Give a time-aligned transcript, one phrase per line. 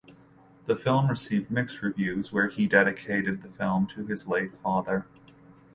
[0.65, 5.05] The film received mixed reviews where he dedicated the film to his late father.